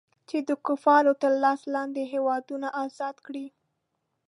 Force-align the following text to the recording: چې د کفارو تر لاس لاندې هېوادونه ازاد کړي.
چې 0.29 0.37
د 0.47 0.49
کفارو 0.65 1.13
تر 1.21 1.31
لاس 1.43 1.61
لاندې 1.75 2.03
هېوادونه 2.13 2.67
ازاد 2.83 3.15
کړي. 3.25 3.47